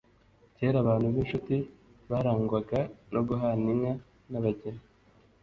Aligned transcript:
Kera 0.57 0.77
abantu 0.83 1.07
b’inshuti 1.13 1.55
barangwaga 2.09 2.79
no 3.13 3.21
guhana 3.27 3.67
inka 3.73 3.93
n’abageni. 4.29 4.83